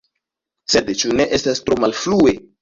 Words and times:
Sed 0.75 0.89
ĉu 1.01 1.11
ne 1.19 1.27
estas 1.39 1.63
tro 1.67 1.79
malfrue? 1.85 2.35